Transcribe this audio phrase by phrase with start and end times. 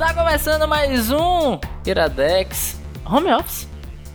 [0.00, 3.68] Está começando mais um Iradex Home Office.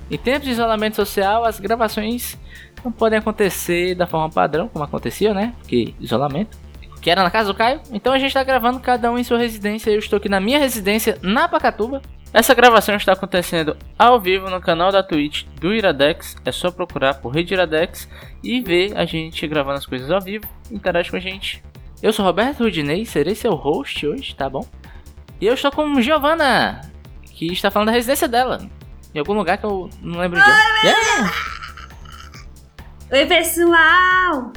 [0.09, 2.35] Em tempos de isolamento social, as gravações
[2.83, 5.53] não podem acontecer da forma padrão, como acontecia, né?
[5.59, 6.57] Porque isolamento.
[6.99, 7.81] Que era na casa do Caio.
[7.91, 9.91] Então a gente está gravando cada um em sua residência.
[9.91, 12.01] Eu estou aqui na minha residência, na Pacatuba.
[12.33, 16.35] Essa gravação está acontecendo ao vivo no canal da Twitch do Iradex.
[16.43, 18.09] É só procurar por Rede Iradex
[18.43, 20.47] e ver a gente gravando as coisas ao vivo.
[20.71, 21.63] Interage com a gente.
[22.01, 24.67] Eu sou Roberto Rudinei, serei seu host hoje, tá bom?
[25.39, 26.81] E eu estou com Giovanna,
[27.23, 28.69] que está falando da residência dela.
[29.13, 30.49] Em algum lugar que eu não lembro de.
[30.87, 31.33] Yeah!
[33.11, 34.53] Oi, pessoal!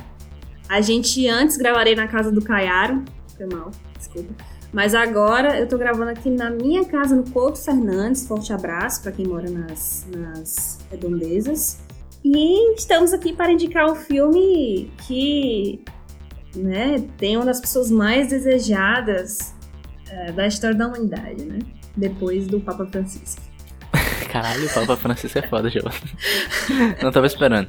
[0.69, 3.05] A gente antes gravaria na casa do Caiaro.
[3.37, 4.33] Foi mal, desculpa.
[4.73, 8.29] Mas agora eu tô gravando aqui na minha casa, no Couto Fernandes.
[8.29, 11.81] Forte abraço para quem mora nas, nas redondezas.
[12.25, 15.83] E estamos aqui para indicar um filme que
[16.55, 19.58] né, tem uma das pessoas mais desejadas
[20.11, 21.59] é, da história da humanidade, né?
[21.97, 23.43] Depois do Papa Francisco.
[24.31, 25.97] Caralho, o Papa Francisco é foda, Giovanna.
[27.03, 27.69] não tava esperando.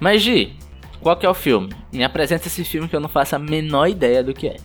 [0.00, 0.56] Mas, Gi,
[1.00, 1.70] qual que é o filme?
[1.92, 4.56] Me apresenta esse filme que eu não faço a menor ideia do que é.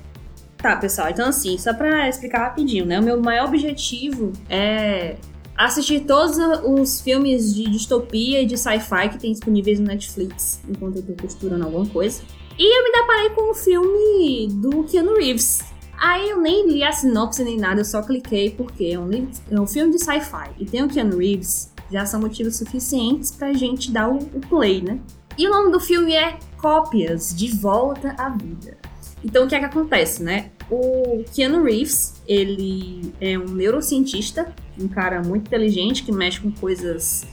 [0.57, 2.99] Tá, pessoal, então assim, só pra explicar rapidinho, né?
[2.99, 5.15] O meu maior objetivo é
[5.55, 10.97] assistir todos os filmes de distopia e de sci-fi que tem disponíveis no Netflix, enquanto
[10.97, 12.23] eu tô costurando alguma coisa.
[12.57, 15.61] E eu me deparei com o filme do Keanu Reeves,
[15.97, 19.09] Aí eu nem li a sinopse nem nada, eu só cliquei porque é um,
[19.51, 23.53] é um filme de sci-fi e tem o Keanu Reeves, já são motivos suficientes pra
[23.53, 24.99] gente dar o, o play, né?
[25.37, 28.77] E o nome do filme é Cópias de Volta à Vida.
[29.23, 30.51] Então o que é que acontece, né?
[30.69, 37.25] O Keanu Reeves, ele é um neurocientista, um cara muito inteligente que mexe com coisas.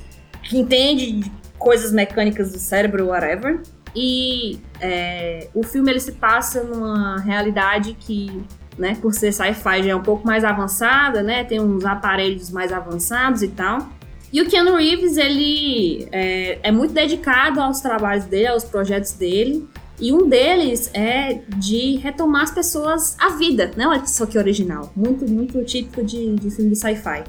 [0.42, 3.62] que entende coisas mecânicas do cérebro, whatever.
[3.94, 8.42] E é, o filme ele se passa numa realidade que,
[8.78, 11.44] né, por ser sci-fi já é um pouco mais avançada, né?
[11.44, 13.88] Tem uns aparelhos mais avançados e tal.
[14.32, 19.68] E o Keanu Reeves, ele é, é muito dedicado aos trabalhos dele, aos projetos dele.
[20.00, 23.86] E um deles é de retomar as pessoas à vida, né?
[23.86, 24.90] Olha só que original.
[24.96, 27.24] Muito, muito típico de, de filme de sci-fi.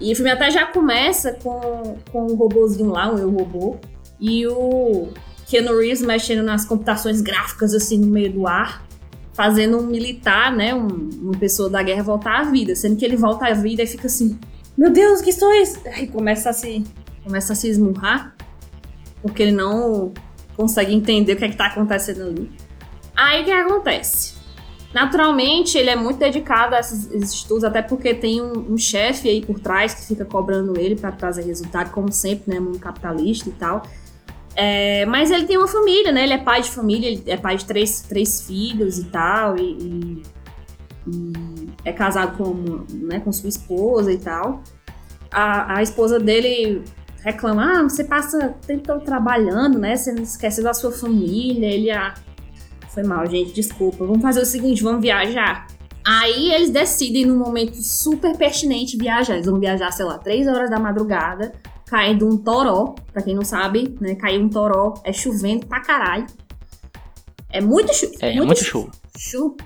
[0.00, 3.76] E o filme até já começa com, com um robôzinho lá, um eu robô.
[4.18, 5.08] E o,
[5.48, 8.86] Keanu Reeves mexendo nas computações gráficas assim no meio do ar,
[9.38, 10.88] fazendo um militar, né, um,
[11.22, 14.08] uma pessoa da guerra voltar à vida, sendo que ele volta à vida e fica
[14.08, 14.36] assim,
[14.76, 15.78] meu Deus, que estou isso?
[15.86, 16.82] Aí começa a se
[17.22, 18.34] começa a se esmurrar,
[19.22, 20.12] porque ele não
[20.56, 22.50] consegue entender o que é que tá acontecendo ali.
[23.14, 24.34] Aí o que acontece?
[24.92, 29.28] Naturalmente, ele é muito dedicado a esses, esses estudos, até porque tem um, um chefe
[29.28, 32.58] aí por trás que fica cobrando ele para trazer resultado, como sempre, né?
[32.58, 33.82] Mundo capitalista e tal.
[34.60, 36.24] É, mas ele tem uma família, né?
[36.24, 39.62] Ele é pai de família, ele é pai de três, três filhos e tal, e,
[39.62, 40.22] e,
[41.06, 41.32] e
[41.84, 44.64] é casado com, né, com sua esposa e tal.
[45.30, 46.82] A, a esposa dele
[47.22, 49.94] reclama: ah, você passa tempo trabalhando, né?
[49.94, 51.68] Você não esquece da sua família.
[51.68, 52.14] Ele, ah,
[52.88, 54.04] foi mal, gente, desculpa.
[54.04, 55.68] Vamos fazer o seguinte: vamos viajar.
[56.04, 59.34] Aí eles decidem, num momento super pertinente, viajar.
[59.34, 61.52] Eles vão viajar, sei lá, três horas da madrugada
[61.88, 62.94] caindo um toró.
[63.12, 64.14] Pra quem não sabe, né?
[64.14, 66.26] Caiu um toró, é chovendo pra caralho.
[67.50, 68.14] É muito chuva.
[68.20, 68.90] É, muito, muito chuva.
[69.16, 69.56] Chuva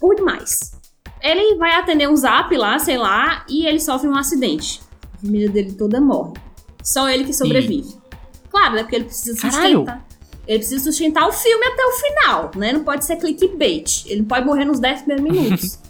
[0.00, 0.72] por demais.
[1.20, 4.80] Ele vai atender um zap lá, sei lá, e ele sofre um acidente.
[5.14, 6.34] A família dele toda morre.
[6.82, 7.88] Só ele que sobrevive.
[7.88, 8.48] E...
[8.50, 8.82] Claro, né?
[8.82, 9.84] Porque ele precisa sustentar.
[9.84, 10.08] Caralho.
[10.46, 12.72] Ele precisa sustentar o filme até o final, né?
[12.72, 14.06] Não pode ser clickbait.
[14.06, 15.78] Ele pode morrer nos 10 primeiros minutos.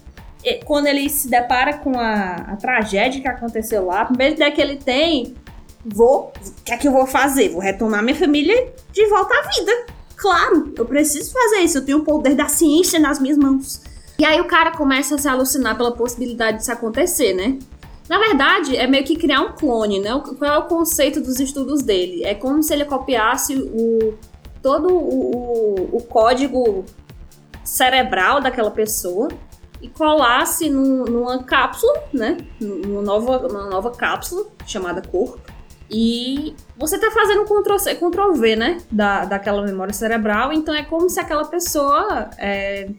[0.65, 4.61] Quando ele se depara com a, a tragédia que aconteceu lá, a primeira ideia que
[4.61, 5.35] ele tem
[5.85, 6.33] vou.
[6.45, 7.49] O que é que eu vou fazer?
[7.49, 9.71] Vou retomar minha família de volta à vida.
[10.15, 11.77] Claro, eu preciso fazer isso.
[11.77, 13.81] Eu tenho o poder da ciência nas minhas mãos.
[14.17, 17.57] E aí o cara começa a se alucinar pela possibilidade disso acontecer, né?
[18.09, 20.09] Na verdade, é meio que criar um clone, né?
[20.37, 22.25] Qual é o conceito dos estudos dele?
[22.25, 24.15] É como se ele copiasse o,
[24.61, 26.83] todo o, o, o código
[27.63, 29.29] cerebral daquela pessoa
[29.81, 32.37] e colasse num, numa cápsula, né?
[32.59, 35.39] Numa nova, numa nova cápsula chamada corpo.
[35.91, 38.77] E você tá fazendo um Ctrl-C, Ctrl-V, né?
[38.91, 40.53] Da, daquela memória cerebral.
[40.53, 42.89] Então é como se aquela pessoa é,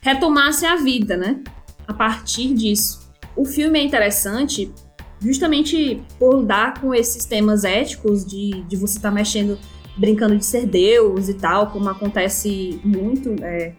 [0.00, 1.42] retomasse a vida, né?
[1.86, 3.06] A partir disso.
[3.36, 4.72] O filme é interessante
[5.20, 9.58] justamente por dar com esses temas éticos de, de você estar tá mexendo,
[9.96, 13.74] brincando de ser Deus e tal, como acontece muito é,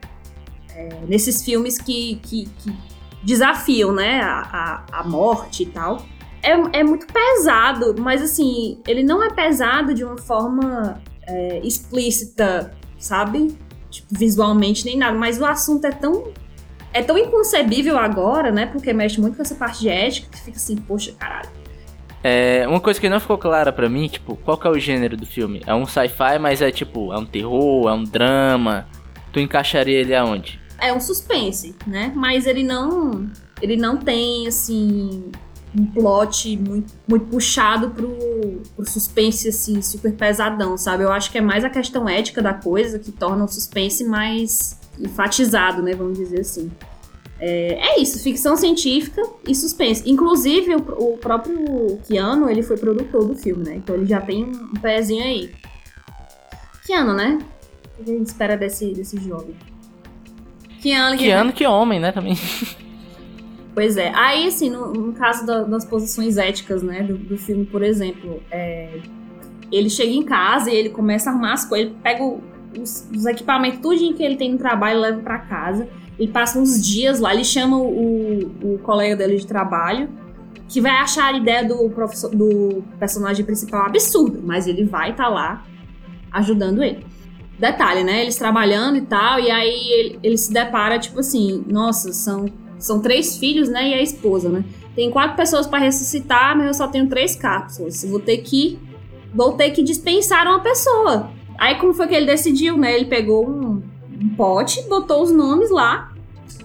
[0.75, 2.73] é, nesses filmes que, que, que,
[3.23, 4.21] desafiam, né?
[4.21, 6.05] A, a, a morte e tal
[6.41, 12.73] é, é muito pesado, mas assim, ele não é pesado de uma forma é, explícita,
[12.97, 13.57] sabe?
[13.89, 16.31] Tipo, visualmente nem nada, mas o assunto é tão.
[16.93, 18.65] é tão inconcebível agora, né?
[18.65, 21.49] Porque mexe muito com essa parte de ética que fica assim, poxa, caralho.
[22.23, 25.15] É, uma coisa que não ficou clara para mim, tipo, qual que é o gênero
[25.15, 25.61] do filme?
[25.65, 28.87] É um sci-fi, mas é tipo, é um terror, é um drama.
[29.31, 30.59] Tu encaixaria ele aonde?
[30.79, 32.11] É um suspense, né?
[32.15, 33.29] Mas ele não.
[33.61, 35.31] Ele não tem, assim.
[35.77, 41.03] Um plot muito, muito puxado pro, pro suspense, assim, super pesadão, sabe?
[41.03, 44.79] Eu acho que é mais a questão ética da coisa que torna o suspense mais
[44.99, 45.93] enfatizado, né?
[45.93, 46.71] Vamos dizer assim.
[47.39, 50.09] É, é, isso, ficção científica e suspense.
[50.09, 53.75] Inclusive, o, o, próprio Keanu, ele foi produtor do filme, né?
[53.75, 55.51] Então ele já tem um, pezinho aí.
[56.85, 57.37] Keanu, né?
[57.99, 59.55] O que a gente espera desse, desse jovem?
[60.81, 62.37] Keanu, Keanu que homem, né, também.
[63.77, 64.11] Pois é.
[64.15, 68.41] Aí, assim, no, no caso da, das posições éticas, né, do, do filme, por exemplo,
[68.49, 68.99] é,
[69.71, 73.25] ele chega em casa e ele começa a arrumar as coisas, ele pega os, os
[73.27, 75.87] equipamentos, tudo que ele tem no trabalho, leva para casa
[76.19, 80.09] ele passa uns dias lá, ele chama o, o colega dele de trabalho,
[80.67, 81.87] que vai achar a ideia do,
[82.33, 85.63] do personagem principal absurda, mas ele vai estar tá lá
[86.31, 87.05] ajudando ele.
[87.59, 88.23] Detalhe, né?
[88.23, 92.45] Eles trabalhando e tal, e aí ele, ele se depara, tipo assim, nossa, são,
[92.79, 93.89] são três filhos, né?
[93.89, 94.63] E a esposa, né?
[94.95, 98.03] Tem quatro pessoas para ressuscitar, mas eu só tenho três cápsulas.
[98.03, 98.79] Vou ter que.
[99.33, 101.29] Vou ter que dispensar uma pessoa.
[101.57, 102.95] Aí como foi que ele decidiu, né?
[102.95, 103.81] Ele pegou um,
[104.21, 106.11] um pote, botou os nomes lá.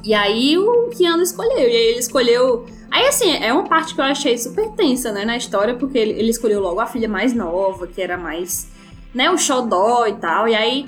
[0.04, 1.68] E aí o Keanu escolheu.
[1.68, 2.66] E aí ele escolheu.
[2.90, 6.12] Aí, assim, é uma parte que eu achei super tensa, né, na história, porque ele,
[6.12, 8.68] ele escolheu logo a filha mais nova, que era mais,
[9.14, 10.46] né, o xodó e tal.
[10.48, 10.86] E aí.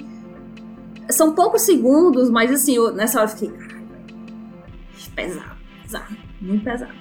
[1.10, 3.63] São poucos segundos, mas assim, eu, nessa hora eu fiquei.
[5.14, 6.93] Pesado, pesado, muito pesado.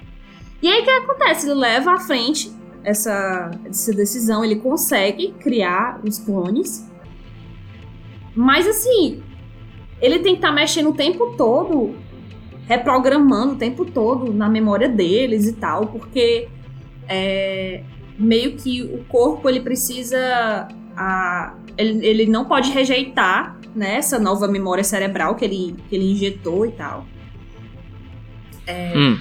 [0.62, 1.46] E aí o que acontece?
[1.46, 2.50] Ele leva à frente
[2.82, 6.88] essa, essa decisão, ele consegue criar os clones.
[8.34, 9.22] Mas assim,
[10.00, 11.94] ele tem que estar tá mexendo o tempo todo,
[12.66, 16.48] reprogramando o tempo todo na memória deles e tal, porque
[17.08, 17.82] é,
[18.18, 20.68] meio que o corpo ele precisa.
[20.96, 26.12] A, ele, ele não pode rejeitar né, essa nova memória cerebral que ele, que ele
[26.12, 27.04] injetou e tal.
[28.66, 29.18] É, hum.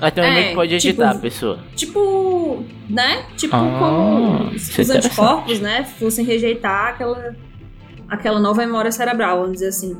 [0.00, 1.58] Até então é, pode editar tipo, a pessoa.
[1.74, 3.24] Tipo, né?
[3.36, 7.34] Tipo, ah, como se os anticorpos, né, fossem rejeitar aquela
[8.08, 9.96] aquela nova memória cerebral, vamos dizer assim.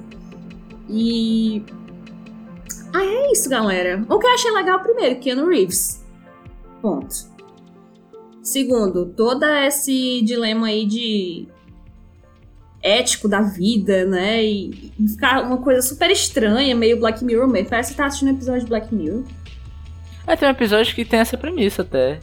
[0.88, 1.62] E.
[2.92, 4.04] Ah, é isso, galera.
[4.08, 6.04] O que eu achei legal, primeiro, Keanu Reeves.
[6.80, 7.14] Ponto.
[8.42, 11.48] Segundo, todo esse dilema aí de
[12.84, 14.44] ético da vida, né?
[14.44, 17.70] E, ficar uma coisa super estranha, meio Black Mirror mesmo.
[17.70, 19.24] Parece que tá assistindo um episódio de Black Mirror.
[20.26, 22.20] É, tem um episódio que tem essa premissa até.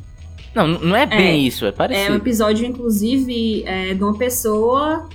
[0.53, 2.07] Não, não é bem é, isso, é parecido.
[2.07, 5.09] É um episódio, inclusive, é, de uma pessoa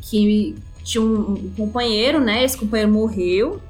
[0.00, 2.42] que tinha um, um companheiro, né?
[2.42, 3.60] Esse companheiro morreu.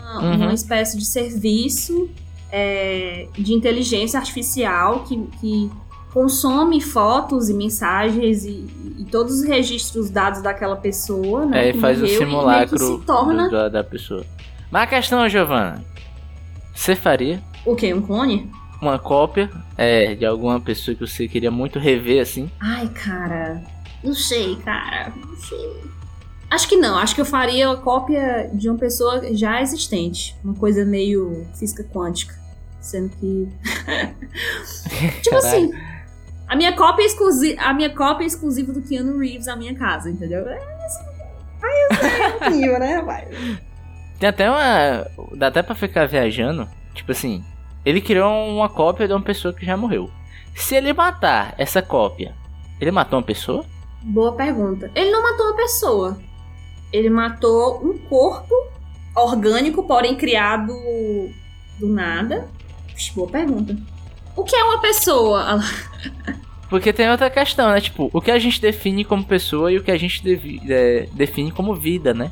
[0.00, 0.36] Uma, uhum.
[0.36, 2.10] uma espécie de serviço
[2.50, 5.70] é, de inteligência artificial que, que
[6.18, 8.66] consome fotos e mensagens e,
[8.98, 11.68] e, todos os registros dados daquela pessoa, né?
[11.68, 13.48] É, e faz o simulacro torna...
[13.48, 14.26] do, da pessoa.
[14.68, 15.84] Mas a questão, Giovana,
[16.74, 17.40] você faria?
[17.64, 17.94] O quê?
[17.94, 18.50] Um clone?
[18.82, 22.50] Uma cópia é, de alguma pessoa que você queria muito rever, assim?
[22.58, 23.62] Ai, cara.
[24.02, 25.12] Não sei, cara.
[25.24, 25.82] Não sei.
[26.50, 26.98] Acho que não.
[26.98, 30.36] Acho que eu faria a cópia de uma pessoa já existente.
[30.42, 32.34] Uma coisa meio física quântica.
[32.80, 33.48] Sendo que.
[35.22, 35.70] tipo assim.
[36.48, 40.48] A minha, cópia exclusiva, a minha cópia exclusiva do Keanu Reeves na minha casa, entendeu?
[40.48, 40.78] É.
[42.40, 43.28] Aí eu né, rapaz?
[44.18, 45.06] Tem até uma.
[45.36, 46.68] Dá até pra ficar viajando.
[46.94, 47.44] Tipo assim.
[47.84, 50.10] Ele criou uma cópia de uma pessoa que já morreu.
[50.54, 52.34] Se ele matar essa cópia,
[52.80, 53.64] ele matou uma pessoa?
[54.02, 54.90] Boa pergunta.
[54.94, 56.18] Ele não matou uma pessoa.
[56.92, 58.54] Ele matou um corpo
[59.14, 60.72] orgânico, porém criado
[61.78, 62.48] do nada.
[63.14, 63.76] boa pergunta.
[64.38, 65.60] O que é uma pessoa?
[66.70, 67.80] Porque tem outra questão, né?
[67.80, 70.22] Tipo, o que a gente define como pessoa e o que a gente
[70.68, 72.30] é, define como vida, né?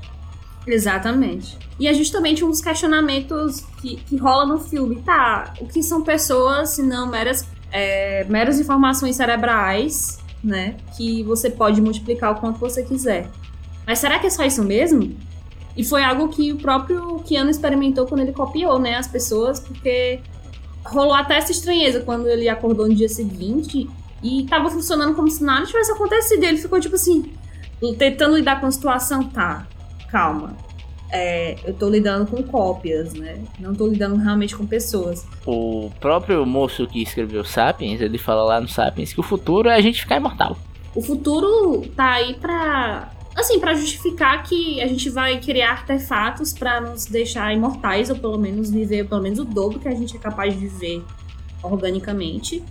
[0.67, 1.57] Exatamente.
[1.79, 5.03] E é justamente um dos questionamentos que, que rola no filme.
[5.03, 10.77] Tá, o que são pessoas se não meras, é, meras informações cerebrais né?
[10.97, 13.29] Que você pode multiplicar o quanto você quiser.
[13.87, 15.15] Mas será que é só isso mesmo?
[15.77, 20.21] E foi algo que o próprio Keanu experimentou quando ele copiou, né, as pessoas, porque
[20.91, 23.89] rolou até essa estranheza quando ele acordou no dia seguinte
[24.23, 26.45] e tava funcionando como se nada tivesse acontecido.
[26.45, 27.33] Ele ficou tipo assim,
[27.99, 29.67] tentando lidar com a situação, tá,
[30.11, 30.67] calma
[31.11, 33.39] é, eu tô lidando com cópias, né?
[33.59, 35.27] Não tô lidando realmente com pessoas.
[35.47, 39.75] O próprio moço que escreveu Sapiens, ele fala lá no Sapiens que o futuro é
[39.75, 40.57] a gente ficar imortal.
[40.95, 46.81] O futuro tá aí pra, assim, para justificar que a gente vai criar artefatos para
[46.81, 50.19] nos deixar imortais, ou pelo menos viver pelo menos o dobro que a gente é
[50.19, 51.05] capaz de viver
[51.63, 52.65] organicamente.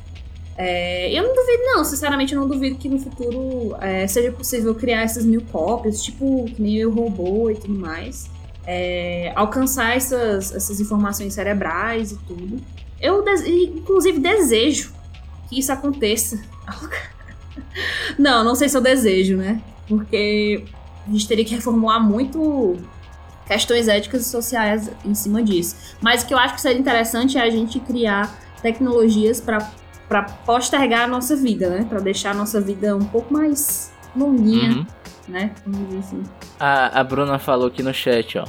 [0.57, 1.85] É, eu não duvido, não.
[1.85, 6.45] Sinceramente, eu não duvido que no futuro é, seja possível criar essas mil cópias, tipo,
[6.45, 8.29] que nem o robô e tudo mais.
[8.65, 12.59] É, alcançar essas, essas informações cerebrais e tudo.
[12.99, 14.93] Eu, inclusive, desejo
[15.49, 16.41] que isso aconteça.
[18.17, 19.61] não, não sei se eu desejo, né?
[19.87, 20.63] Porque
[21.07, 22.77] a gente teria que reformular muito
[23.45, 25.75] questões éticas e sociais em cima disso.
[26.01, 31.01] Mas o que eu acho que seria interessante é a gente criar tecnologias para postergar
[31.01, 31.85] a nossa vida, né?
[31.87, 34.85] Para deixar a nossa vida um pouco mais longuinha, uhum.
[35.27, 35.51] né?
[35.65, 36.23] Vamos dizer assim.
[36.59, 38.45] A, a Bruna falou aqui no chat, ó.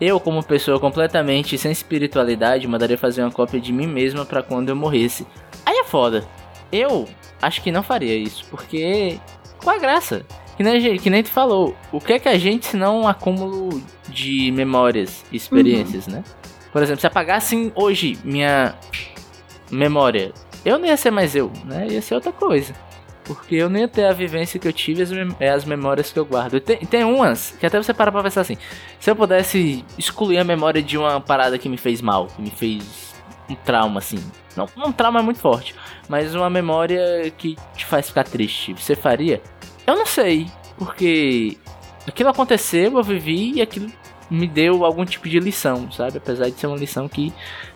[0.00, 4.68] Eu, como pessoa completamente sem espiritualidade, mandaria fazer uma cópia de mim mesma para quando
[4.68, 5.26] eu morresse.
[5.66, 6.24] Aí é foda.
[6.70, 7.08] Eu
[7.42, 9.18] acho que não faria isso, porque
[9.60, 10.24] qual a graça?
[10.58, 13.08] Que nem, que nem tu falou, o que é que a gente se não um
[13.08, 16.14] acúmulo de memórias e experiências, uhum.
[16.14, 16.24] né?
[16.70, 18.74] Por exemplo, se apagassem hoje minha
[19.70, 20.34] memória
[20.64, 21.86] eu não ia ser mais eu, né?
[21.88, 22.74] Ia ser outra coisa.
[23.24, 25.02] Porque eu não ia ter a vivência que eu tive
[25.40, 26.60] e as, memórias que eu guardo.
[26.60, 28.56] Tem, tem umas que até você para pra pensar assim:
[28.98, 32.50] se eu pudesse excluir a memória de uma parada que me fez mal, que me
[32.50, 33.14] fez
[33.48, 34.18] um trauma, assim.
[34.56, 35.74] Não, um trauma é muito forte,
[36.08, 39.42] mas uma memória que te faz ficar triste, você faria?
[39.88, 41.56] Eu não sei, porque
[42.06, 43.90] aquilo aconteceu, eu vivi e aquilo
[44.30, 46.18] me deu algum tipo de lição, sabe?
[46.18, 47.32] Apesar de ser uma lição que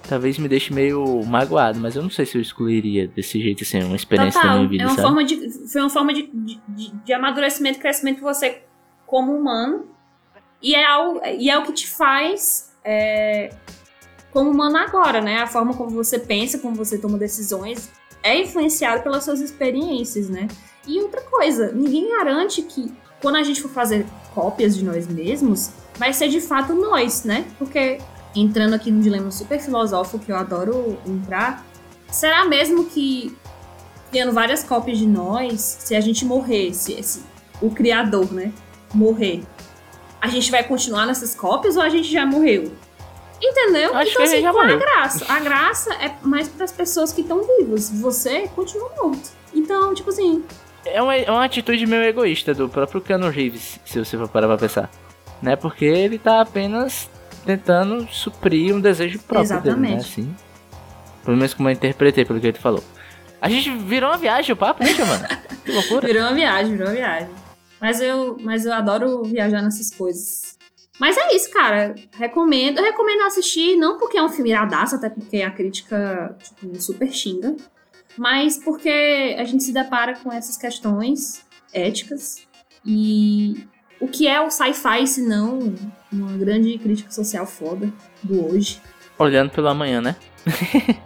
[0.07, 3.83] talvez me deixe meio magoado, mas eu não sei se eu excluiria desse jeito, assim,
[3.83, 4.51] uma experiência Total.
[4.51, 5.09] da minha vida, é uma sabe?
[5.09, 8.63] Forma de, foi uma forma de, de, de amadurecimento e crescimento de você
[9.07, 9.87] como humano.
[10.61, 13.55] E é, algo, e é o que te faz é,
[14.31, 15.39] como humano agora, né?
[15.39, 17.91] A forma como você pensa, como você toma decisões,
[18.23, 20.47] é influenciado pelas suas experiências, né?
[20.87, 25.71] E outra coisa, ninguém garante que quando a gente for fazer cópias de nós mesmos,
[25.97, 27.47] vai ser de fato nós, né?
[27.59, 27.99] Porque
[28.35, 31.65] entrando aqui num dilema super filosófico que eu adoro entrar,
[32.11, 33.37] será mesmo que
[34.11, 37.23] criando várias cópias de nós, se a gente morrer, se esse,
[37.61, 38.53] o criador, né,
[38.93, 39.43] morrer,
[40.21, 42.73] a gente vai continuar nessas cópias ou a gente já morreu?
[43.41, 43.95] Entendeu?
[43.97, 45.25] Acho então, assim, qual a graça?
[45.29, 47.91] A graça é mais para as pessoas que estão vivas.
[47.91, 49.33] Você continua morto.
[49.53, 50.45] Então, tipo assim.
[50.85, 54.49] É uma, é uma atitude meio egoísta do próprio Keanu Reeves, se você for parar
[54.49, 54.91] pra pensar.
[55.41, 55.57] Né?
[55.57, 57.09] Porque ele tá apenas
[57.45, 59.81] tentando suprir um desejo próprio Exatamente.
[59.81, 60.01] dele, né?
[60.01, 60.37] Assim.
[61.25, 62.83] Pelo menos como eu interpretei, pelo que ele falou.
[63.41, 65.27] A gente virou uma viagem o papo, né, mano?
[65.65, 66.09] Que loucura.
[66.09, 67.29] Virou uma viagem, virou uma viagem.
[67.81, 70.59] Mas eu, mas eu adoro viajar nessas coisas.
[70.99, 71.95] Mas é isso, cara.
[72.17, 72.79] Recomendo.
[72.79, 77.13] Eu recomendo assistir, não porque é um filme iradaço, até porque a crítica, tipo, super
[77.13, 77.57] xinga.
[78.17, 82.47] Mas porque a gente se depara com essas questões éticas.
[82.85, 83.65] E
[84.01, 85.75] o que é o sci-fi se não
[86.13, 87.93] uma grande crítica social foda
[88.23, 88.81] do hoje?
[89.19, 90.17] Olhando pelo amanhã, né?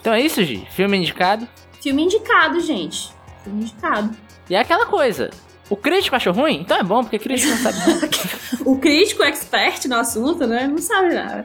[0.00, 0.66] então é isso, Gi.
[0.70, 1.46] Filme indicado?
[1.82, 3.12] Filme indicado, gente.
[3.44, 4.16] Filme indicado.
[4.48, 5.30] E é aquela coisa.
[5.70, 6.60] O crítico achou ruim?
[6.62, 8.10] Então é bom, porque crítico não sabe nada.
[8.64, 10.66] o crítico expert no assunto, né?
[10.66, 11.44] Não sabe nada.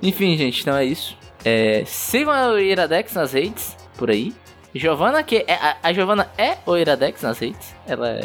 [0.00, 1.16] Enfim, gente, então é isso.
[1.44, 4.32] É, sigam a Iradex nas redes, por aí.
[4.74, 7.74] Giovana, que é, a, a Giovana é o Iradex nas redes.
[7.86, 8.20] Ela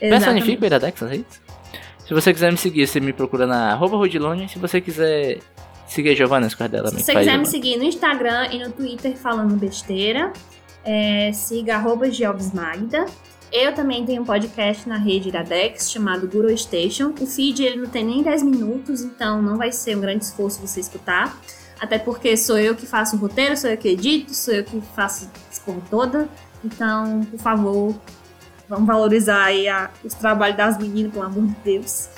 [0.00, 1.40] é, personifica o Iradex nas redes.
[2.06, 4.48] Se você quiser me seguir, você me procura na arroba Rodilone.
[4.48, 5.38] Se você quiser
[5.86, 9.16] seguir a Giovanna nas dela, Se você quiser me seguir no Instagram e no Twitter
[9.16, 10.32] falando besteira,
[10.84, 12.06] é, siga arroba.
[13.52, 17.12] Eu também tenho um podcast na rede Iradex chamado Guru Station.
[17.20, 20.60] O feed ele não tem nem 10 minutos, então não vai ser um grande esforço
[20.60, 21.36] você escutar.
[21.80, 24.80] Até porque sou eu que faço o roteiro, sou eu que edito, sou eu que
[24.94, 26.28] faço essa porra toda.
[26.62, 27.94] Então, por favor,
[28.70, 32.08] Vamos valorizar aí a, os trabalhos das meninas, pelo amor de Deus.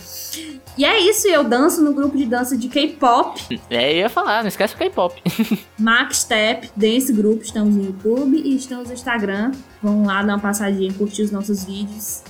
[0.76, 3.40] E é isso, eu danço no grupo de dança de K-pop.
[3.71, 5.23] É, eu ia falar, não esquece o K-pop.
[5.78, 9.52] Max Step, desse grupo, estamos no YouTube e estamos no Instagram.
[9.83, 12.23] Vamos lá dar uma passadinha, curtir os nossos vídeos.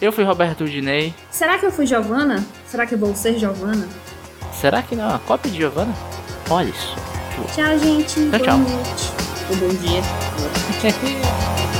[0.00, 1.12] Eu fui Roberto Dinei.
[1.32, 2.44] Será que eu fui Giovana?
[2.68, 3.88] Será que eu vou ser Giovana?
[4.60, 5.94] Será que não é uma cópia de Giovana?
[6.48, 6.94] Olha isso.
[7.54, 8.14] Tchau, gente.
[8.14, 8.58] Tchau, Boa tchau.
[8.58, 9.12] noite.
[9.50, 10.00] Ou bom dia.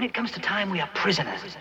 [0.00, 1.58] When it comes to time, we are prisoners.